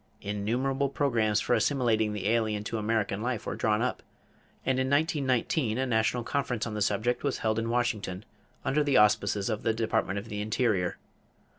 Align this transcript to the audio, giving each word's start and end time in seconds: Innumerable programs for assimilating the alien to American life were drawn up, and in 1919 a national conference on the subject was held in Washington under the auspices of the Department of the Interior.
Innumerable 0.21 0.89
programs 0.89 1.41
for 1.41 1.53
assimilating 1.53 2.11
the 2.11 2.27
alien 2.27 2.63
to 2.63 2.79
American 2.79 3.21
life 3.21 3.45
were 3.45 3.55
drawn 3.55 3.83
up, 3.83 4.01
and 4.65 4.79
in 4.79 4.89
1919 4.89 5.77
a 5.77 5.85
national 5.85 6.23
conference 6.23 6.65
on 6.65 6.73
the 6.73 6.81
subject 6.81 7.23
was 7.23 7.37
held 7.37 7.59
in 7.59 7.69
Washington 7.69 8.25
under 8.65 8.83
the 8.83 8.97
auspices 8.97 9.47
of 9.47 9.61
the 9.61 9.75
Department 9.75 10.17
of 10.17 10.27
the 10.27 10.41
Interior. 10.41 10.97